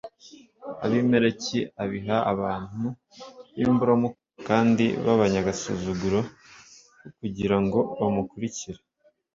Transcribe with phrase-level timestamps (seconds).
[0.85, 2.85] Abimeleki abiha abantu
[3.55, 6.29] b imburamukoro kandi b abanyagasuzuguro h
[7.19, 8.79] kugira ngo bamukurikire